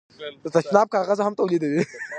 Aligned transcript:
د 0.43 0.45
تشناب 0.55 0.87
کاغذ 0.95 1.19
هم 1.25 1.33
تولیدوي. 1.39 1.81